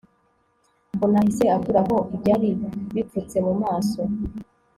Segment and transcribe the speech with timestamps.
[0.95, 2.49] mbona ahise akuraho ibyari
[2.93, 4.01] bipfutse mu maso